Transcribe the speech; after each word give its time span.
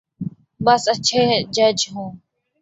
بس 0.61 0.83
اچھے 0.93 1.23
جج 1.55 1.79
ہوں۔ 1.91 2.09